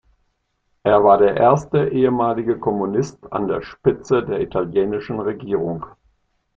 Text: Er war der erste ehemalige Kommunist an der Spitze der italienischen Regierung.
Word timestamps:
Er 0.81 1.03
war 1.03 1.19
der 1.19 1.37
erste 1.37 1.89
ehemalige 1.89 2.57
Kommunist 2.57 3.19
an 3.31 3.47
der 3.47 3.61
Spitze 3.61 4.23
der 4.23 4.41
italienischen 4.41 5.19
Regierung. 5.19 5.85